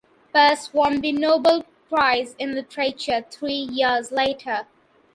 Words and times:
Perse 0.33 0.73
won 0.73 0.99
the 1.01 1.11
Nobel 1.11 1.63
Prize 1.87 2.33
in 2.39 2.55
Literature 2.55 3.23
three 3.29 3.53
years 3.71 4.11
later. 4.11 4.65